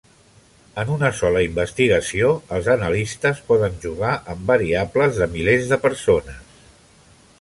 [0.83, 6.61] En una sola investigació els analistes poden jugar amb variables de milers de persones.